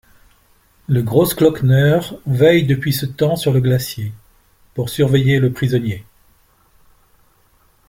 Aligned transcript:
Le 0.87 1.03
Großglockner 1.03 1.99
veille 2.25 2.65
depuis 2.65 2.91
ce 2.91 3.05
temps 3.05 3.35
sur 3.35 3.53
le 3.53 3.59
glacier, 3.61 4.11
pour 4.73 4.89
surveiller 4.89 5.37
le 5.37 5.53
prisonnier. 5.53 6.03